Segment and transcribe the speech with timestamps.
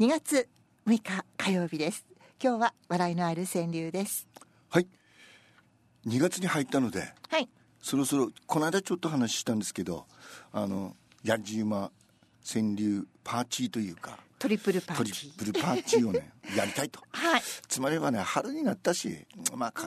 [0.00, 0.48] 2月
[0.86, 2.06] 6日火曜日です。
[2.42, 4.26] 今日は笑いのある川柳です。
[4.70, 4.86] はい。
[6.06, 7.46] 2月に入ったのではい。
[7.82, 10.06] そろそろこの間ちょっと話したんですけど
[10.54, 11.90] あのやじ馬
[12.42, 17.02] 川柳パーティーというかトリプルパートリティープルパーティーをね やりたいと。
[17.10, 17.42] はい。
[17.68, 19.86] つまりはね春になったしまあか、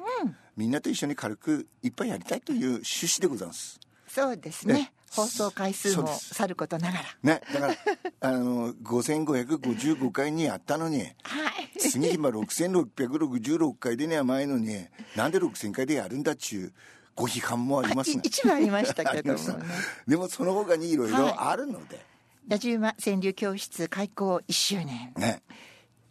[0.56, 3.80] みんなと一緒に軽くいっぱいやりたいという趣旨でございます。
[4.08, 4.92] そうですね。
[4.92, 7.04] え放送回数もさることながら。
[7.22, 7.76] ねだから
[8.22, 11.80] あの5555回にやったのにはい。
[11.80, 16.74] 次今6666回でね前のになんで6000回でやるんだっちゅう
[17.16, 19.66] ご批判もありますいね一部ありましたけどもね。
[20.08, 22.04] でもその他にいろいろあるので、
[22.50, 25.14] 野じ馬川柳教室開校1周年。
[25.16, 25.44] ね。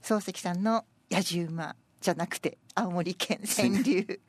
[0.02, 4.20] 漱石さんの野じ馬じゃなくて青森県川柳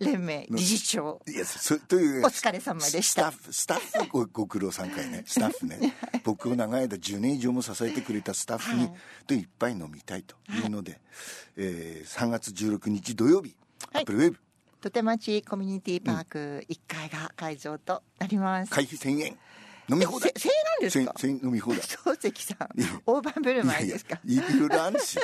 [0.00, 1.22] 連盟理事長。
[1.26, 3.30] いやそというお疲れ様でした。
[3.30, 5.22] スタッフスタッフごご苦労さんかいね。
[5.28, 5.94] スタッフね。
[6.24, 8.92] 僕を長い間10年以上も支えてくれたスタッフに、はい。
[9.26, 11.00] といっぱい飲みたいというので、
[11.56, 13.54] えー3月16日土曜日、
[13.92, 14.02] はい。
[14.02, 14.38] アップルウェブ
[14.80, 19.38] とて町コミュニティパーク1階が会場となります、会費1000円。
[19.90, 20.32] 飲み放題。
[20.36, 21.80] せ1000円なんですか？1000 1000飲み放題。
[21.80, 22.68] 漱石さん。
[23.04, 24.20] 大盤振る舞いですか？
[24.24, 25.18] いろいろあるし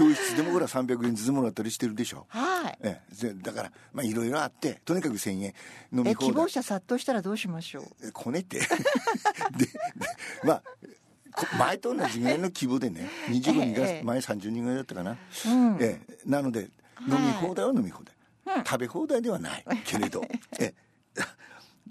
[0.00, 2.26] 教室でもほら300円ずつもらったりしてるでしょ。
[2.28, 2.78] はい。
[2.82, 3.14] ええ。
[3.14, 5.54] ぜだからまあいろいろあってとにかく1000円
[5.92, 6.28] 飲みえ放題。
[6.30, 8.08] 希望者殺到したらどうしましょう？
[8.08, 8.58] えこねって。
[9.56, 9.68] でで
[10.44, 10.62] まあ
[11.32, 15.76] こ前と同じぐらいの規模でね25人が、ええ前30人ぐらいだったかな、うん。
[15.80, 16.18] ええ。
[16.26, 20.22] なのではい飲み放題は飲み放題、食べ放題ではないけれど。
[20.58, 20.74] え
[21.16, 21.22] え。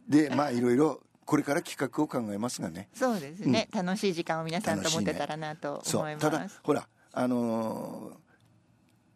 [0.07, 2.89] でまあいろいろこれから企画を考えますがね。
[2.93, 6.21] そうですね、楽しい時間を皆さんと持てたらなと思います。
[6.21, 6.31] そう。
[6.31, 8.29] ただほらあのー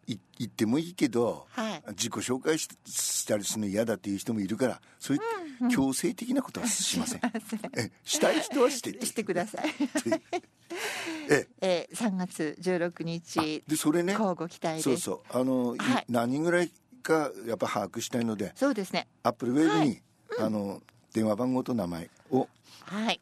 [0.06, 1.82] い言ってもいいけど、はい。
[1.90, 7.20] 自己紹介ししたりするの嫌だっていう人もいるからそういう強制的なことはしません、
[7.76, 9.64] えしたい人はして してください。
[11.30, 14.12] ええー、3月16日でそれね。
[14.12, 14.82] 交互期待です。
[14.82, 15.38] そうそう。
[15.38, 16.04] あの、いはい。
[16.08, 16.70] 何人ぐらい
[17.02, 19.08] かやっぱ把握したいのでそうですね。
[19.22, 20.02] アップルウェブに、はい。
[20.40, 22.48] あの電話番号と名前を
[22.80, 23.20] はい。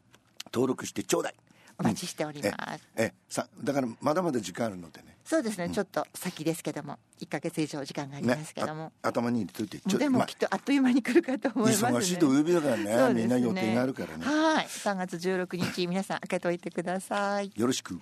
[0.53, 1.35] 登録してちょうだい
[1.83, 5.17] お待ちしております、ええさだからまだまだ時間あるのでね。
[5.25, 11.89] そうですね、ちょっと先ですけども1か月以上時間がありまねすけども、あ頭に入れといてちょでもまあきっとあっという間に来るかと思いますね。
[11.89, 14.25] 忙しい土曜日だからねみんな予定があるからね。
[14.25, 14.65] はい。
[14.65, 17.51] 3月16日皆さん開けといてください。
[17.55, 17.99] よろしく。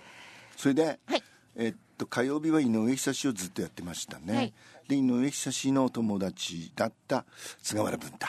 [0.56, 1.22] それで、はい。
[1.56, 4.52] えっと火曜日は井上久志をずっとやってましたね、はい。
[4.88, 7.24] で井上久志の友達だった
[7.62, 8.26] 菅原文太。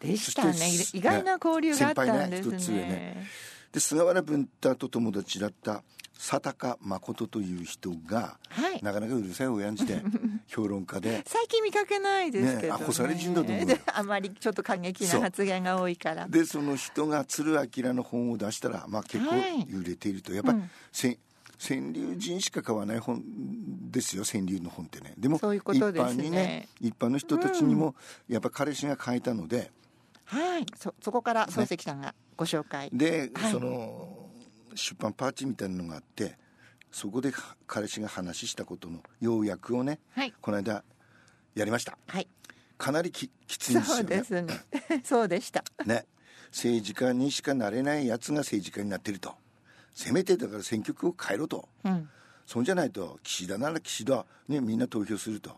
[0.00, 0.52] でしたね。
[0.92, 2.50] 意外な交流があったん先ですね。
[2.50, 3.26] 輩ね一つ上ね
[3.74, 5.82] で菅原文太と友達だった
[6.16, 8.80] 佐高誠という人が、はい。
[8.82, 10.00] なかなかうるさい親父で
[10.46, 12.68] 評論家で最近見かけないですけど、ね。
[12.68, 16.28] ねあ干され人だと思うあまりちょっと過激な発言が多いから。
[16.28, 19.62] でその人が鶴明の本を出したら、まあ、結構はい。
[19.64, 20.70] 売れていると、やっぱり、うん。
[20.92, 21.18] せ
[21.58, 23.22] 川柳人しか買わない本
[23.90, 25.14] ですよ川柳の本ってね。
[25.18, 26.14] でもそういうことですね。
[26.14, 27.96] 一般にね一般の人たちにも、
[28.28, 29.72] やっぱ彼氏が書いたので
[30.26, 30.66] はい。
[30.76, 33.52] そそこから漱石さんがご紹介、で、はい。
[33.52, 34.28] その
[34.74, 36.36] 出版パーティーみたいなのがあって
[36.94, 37.32] そこで
[37.66, 40.32] 彼氏が話したことの要約をね、はい。
[40.40, 40.84] この間
[41.56, 41.98] やりました。
[42.06, 42.28] はい。
[42.78, 44.02] かなりききついんですよね。
[44.02, 45.00] そうですね。
[45.02, 45.64] そうでした。
[45.84, 46.06] ね。
[46.52, 49.34] 政治家にしかなれないやつが政治家になってると。
[49.92, 51.68] せめてだから選挙区を変えろと。
[51.82, 52.08] うん。
[52.46, 55.56] そんじゃないと岸田なら岸田、ね、みんな投票すると。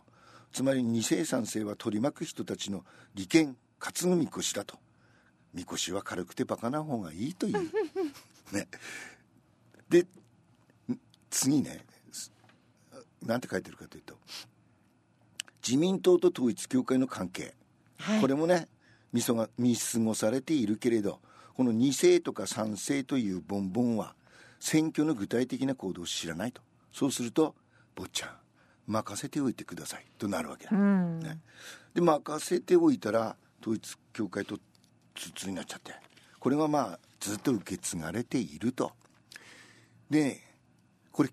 [0.53, 2.83] つまり二世三世は取り巻く人たちの
[3.15, 4.79] 利権担ぐみこしだと
[5.57, 7.55] みこしは軽くてバカな方がいいという。
[8.53, 8.69] ね。
[9.89, 11.01] でん
[11.31, 12.31] 次ねす
[13.23, 14.19] なんて書いてるかというと
[15.67, 17.55] 自民党と統一教会の関係。
[17.99, 18.21] はい。
[18.21, 18.69] これもね
[19.15, 21.21] 見そが見過ごされているけれど
[21.55, 24.15] この2世とか3世というボンボンは
[24.61, 26.61] 選挙の具体的な行動を知らないと。
[26.93, 27.55] そうすると
[27.97, 28.37] 「坊ちゃん
[28.87, 31.21] 任せておいてください」となるわけだ、うん。
[31.21, 31.41] ね、
[31.95, 34.61] で任せておいたら統一教会と
[35.17, 35.93] つつになっちゃって。
[36.39, 38.93] これがまあずっと受け継がれていると。
[40.11, 40.41] で
[41.11, 41.31] これ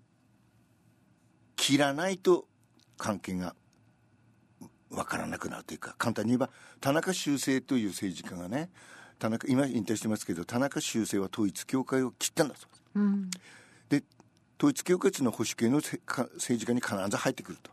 [1.56, 2.46] 切らないと
[2.96, 3.54] 関係が
[4.90, 6.50] 分からなくなるというか簡単に言えば
[6.80, 8.70] 田中修正という政治家がね
[9.18, 12.82] 田中今引退してますけど田中修正は統一教会を切ったんだそうです。
[12.96, 13.30] うん。
[13.88, 14.02] で
[14.58, 17.70] 統一教会のは保守系の政治家に必ず入ってくると。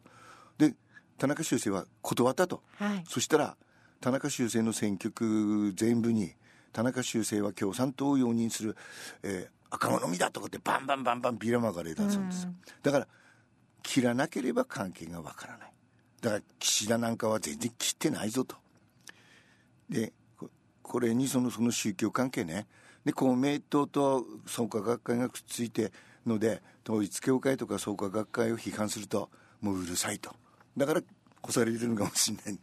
[0.57, 0.75] で
[1.17, 3.03] 田中修正は断ったと、はい。
[3.07, 3.55] そしたら
[4.01, 6.33] 田中修正の選挙区全部に
[6.73, 8.75] 田中修正は共産党を容認する、
[9.23, 12.45] えー赤者みだとかってバンバンバンバンビラまかれたそうです、
[12.83, 13.07] だから
[13.81, 15.71] 切らなければ関係がわからない。
[16.21, 18.57] だから岸田なんかは全然切ってないぞと。
[19.89, 20.49] でこ
[20.83, 22.67] これにそのその宗教関係ね。
[23.05, 25.93] で公明党と創価学会がくっついて
[26.25, 29.29] ので統一教会とか創価学会を批判すると
[29.61, 30.35] もううるさいと。
[30.75, 31.01] だから
[31.41, 32.59] 干されてるのかもしれない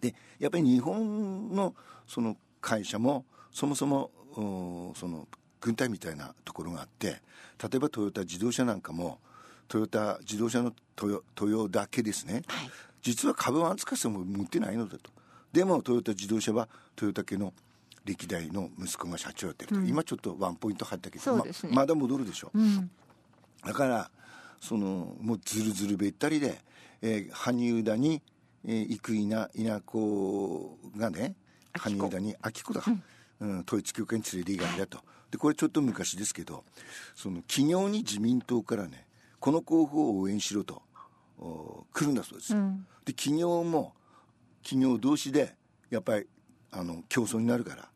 [0.00, 1.74] でやっぱり日本の
[2.06, 4.10] その会社もそもそも
[4.94, 5.26] その
[5.60, 7.20] 軍隊みたいなところがあって
[7.62, 9.18] 例えばトヨタ自動車なんかも
[9.66, 12.70] トヨタ自動車のトヨトヨだけですね、はい、
[13.02, 15.10] 実は株は扱っても持ってないのだと。
[15.52, 17.52] でもトヨタ自動車はトヨタ家の
[18.04, 22.90] 歴代の息子が社長やってると、うん、今ちょっとワンポイント入ったけど、ね、ままだ戻るでしょ、うん、
[23.64, 24.10] だから
[24.60, 26.58] そのもうずるずるべったりで、
[27.02, 28.22] えー、羽生田に、
[28.70, 31.34] えー、生稲稲子がね
[31.72, 32.82] 羽生田に秋子だ、
[33.40, 35.04] うん、統一教会に連れて行かれたと。
[35.30, 36.64] でこれちょっと昔ですけど
[37.14, 39.06] その企業に自民党からね
[39.40, 40.82] この候補を応援しろと
[41.92, 43.94] 来るんだそうです、うん、で企業も
[44.62, 45.54] 企業同士で
[45.90, 46.26] やっぱり
[46.70, 47.88] あの競争になるから。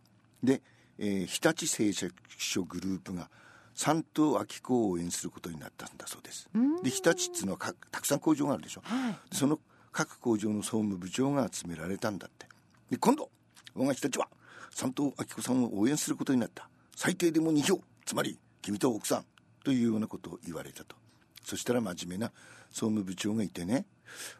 [0.42, 0.62] で、
[0.98, 3.28] えー、日立製作所グループが
[3.74, 6.48] 三島明子を応援することになったんだそうです。
[6.82, 9.58] で日立っていうのはたくさん工場があるでしょ、はい、その
[9.92, 12.46] 各工場の総務部長が集められたんだって。
[12.90, 13.30] で今度
[13.74, 14.28] 我が人たちは
[14.70, 16.68] 三島明子さんを応援することになった。
[16.96, 17.80] 最低でも2票。
[18.04, 19.24] つまり君と奥さん。
[19.64, 20.96] というようなことを言われたと。
[21.44, 22.32] そしたら真面目な
[22.70, 23.86] 総務部長がいてね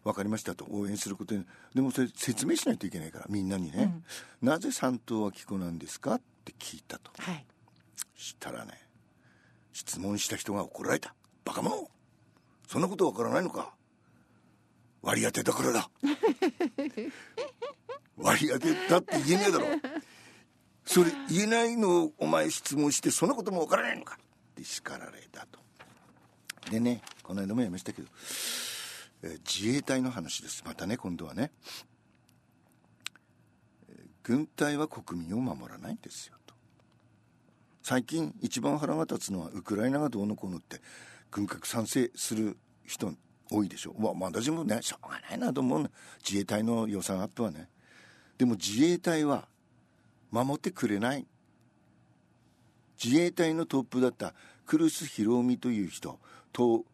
[0.02, 0.66] 分かりましたと。
[0.70, 1.44] 応援することに。
[1.74, 4.02] でもそれ説明しないといけないからみんなにね、
[4.42, 6.14] うん、なぜ三島明子なんですか？
[6.14, 7.46] って聞いたと、はい、
[8.16, 8.72] したらね
[9.72, 11.14] 質問した人が怒られた。
[11.44, 11.76] バカ者。
[12.68, 13.74] そんなことわからないのか
[15.02, 15.90] 割り当てだからだ。
[18.16, 19.66] 割り当てだって言えねえだろ。
[20.84, 24.16] それ言えないのをお前質問してそんなこともわからないのか。
[24.52, 25.58] って叱られたと。
[26.70, 28.08] でねこの間も言いましたけど、
[29.22, 30.62] えー、自衛隊の話です。
[30.64, 31.50] またね今度はね、
[33.88, 36.54] えー、軍隊は国民を守らないんですよと。
[37.82, 40.80] 最近一番腹が立つのはウクライナがどうのこうのって
[41.32, 42.56] 軍拡賛成する
[42.86, 43.12] 人
[43.52, 43.94] 多いでしょ。
[43.98, 45.90] まあ私もねしょうがないなと思う
[46.26, 47.68] 自衛隊の予算アップはね。
[48.38, 49.46] でも自衛隊は
[50.30, 51.26] 守ってくれない。
[53.02, 54.34] 自衛隊のトップだった
[54.64, 56.18] クルス・ヒロミという人
[56.56, 56.84] 統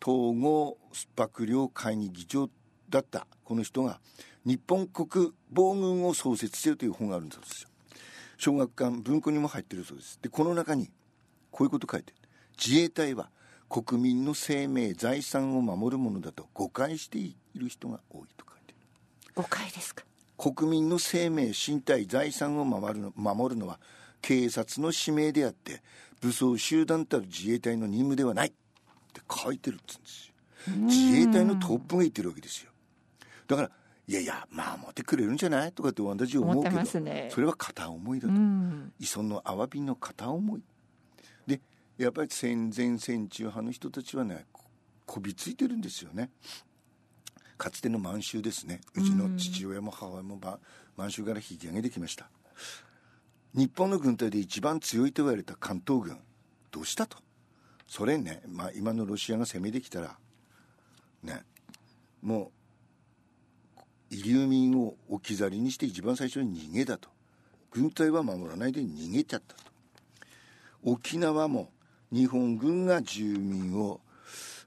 [0.00, 0.78] 合
[1.16, 2.48] 幕僚会議議長
[2.88, 4.00] だったこの人が
[4.44, 7.68] 日本国防軍を創設せよという本があるんですよ。
[8.38, 10.20] 小学館文庫にも入ってるそうです。
[10.22, 10.90] でこの中に
[11.50, 12.16] こういうこと書いてる。
[12.56, 13.30] 自衛隊は
[13.68, 18.76] 国民の生命財産を守るものだと誤解している人が多いと書いてる。
[19.34, 20.04] 誤解ですか？
[20.38, 23.80] 国民の生命身体財産を守るの守るのは
[24.22, 25.82] 警察の使命であって
[26.20, 28.48] 武装集団たる自衛隊の任務ではない。
[28.48, 28.50] っ
[29.12, 30.34] て書いてるっつうんですよ。
[30.86, 32.70] 自衛隊のトップが言ってるわけですよ。
[33.46, 33.70] だから
[34.08, 35.72] いやいや守ってくれるんじゃない？
[35.72, 38.34] とかって私は思うけど、ね、それは片思いだと。
[39.00, 40.60] 磯のアワビの片思い。
[40.60, 40.66] で
[41.98, 44.44] やっぱり戦前戦中派の人たちはね
[45.06, 46.30] こびついてるんですよね。
[47.56, 48.82] かつての満州ですね。
[48.94, 50.38] うちの父親も母親も
[50.96, 52.28] 満州から引き上げてきました。
[53.54, 56.18] 日本の軍隊で一番強いと言われた関東軍
[56.70, 57.16] どうしたと？
[57.86, 60.18] ソ連ね、まあ、今のロシアが攻めてきたら
[61.22, 61.44] ね
[62.20, 62.50] も
[64.10, 67.08] う遺留民を置き去りにして一番最初に逃げだと。
[67.70, 69.62] 軍隊は守らないで逃げちゃったと。
[70.82, 71.70] 沖縄も
[72.12, 74.00] 日本軍が住民を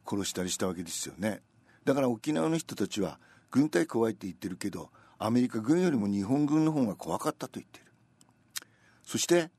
[0.07, 1.41] 殺したりしたわけですよね。
[1.85, 3.19] だから沖縄の人たちは
[3.51, 7.85] 軍隊怖いって言ってるけどアメリカ軍よりも日本軍の方が怖かったと言ってる。
[9.03, 9.49] そして、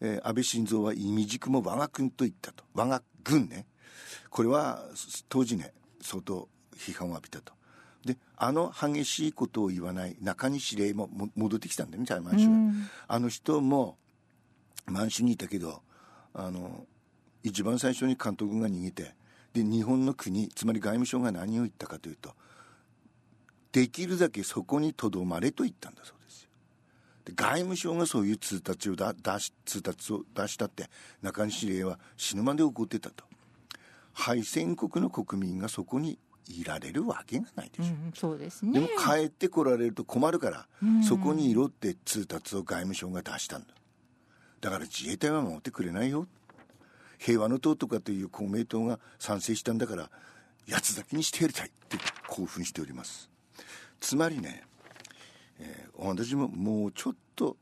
[0.00, 2.64] えー、安倍晋三は意味軸も我が軍と言ったと。
[2.74, 3.66] 我が軍ね。
[4.30, 4.84] これは
[5.28, 7.52] 当時ね相当批判を浴びたと。
[8.04, 12.52] であの激しいことを言わない中西礼も戻ってきたんだよね満州は、
[13.08, 13.98] あの人も
[14.86, 15.82] 満州にいたけど
[16.32, 16.86] あの
[17.48, 19.14] 一番最初に関東軍が逃げて
[19.52, 22.34] で日本の国つまり外務省が何を言ったかというと
[23.72, 26.48] できるだけそこにとどまれと言ったんだそうですよ。
[27.26, 29.04] で外務省がそういう通達を出
[29.40, 30.88] し通達を出したって
[31.22, 33.24] 中西礼は死ぬまで怒ってたと。
[34.12, 38.72] 敗戦国の国民がそこにいられるわけがないでしょ、うん、そうですね。
[38.72, 43.68] でも帰ってこられると困るから、うん、そこにいろって通達を外務省が出したんだ。
[44.60, 46.26] だから自衛隊は守ってくれないよ
[47.18, 50.10] 平和の党とかという公明党が賛成したんだから
[50.68, 51.98] 八つ咲きにしてやりたいって
[52.28, 53.30] 興奮しております。
[54.00, 54.62] つまりね、
[55.58, 57.56] えー、私ももうちょっと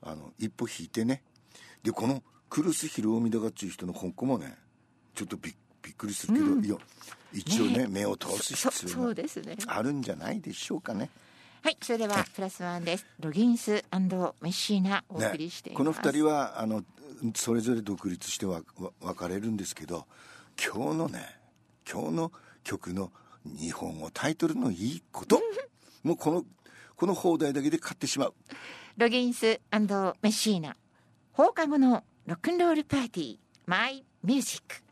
[0.00, 1.22] あの一歩引いてね
[1.82, 4.54] でこのクルス・ヒロミダガっていう人の本校もね
[5.14, 6.76] ちょっとびっびっくりするけど、うん、いや
[7.32, 11.10] 一応ね、ね、目を通す必要があるんじゃないでしょうかね。
[11.64, 13.06] はいそれではプラスワンです。
[13.20, 16.82] ロギンスメッシーナお送りしています、この二人はあの
[17.36, 20.06] それぞれ独立してはわ分かれるんですけど
[20.60, 21.24] 今日のね
[21.88, 22.32] 今日の
[22.64, 23.12] 曲の
[23.44, 25.40] 日本語タイトルのいいこと
[26.02, 26.44] もうこの
[26.96, 28.34] この放題だけで買ってしまう。
[28.96, 30.76] ロギンスメッシーナ
[31.30, 34.82] 放課後のロックンロールパーティーマイミュージック